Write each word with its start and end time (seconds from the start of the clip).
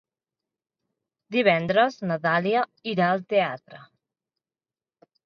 Divendres 1.35 1.99
na 2.11 2.17
Dàlia 2.23 2.63
irà 2.93 3.11
al 3.17 3.21
teatre. 3.35 3.83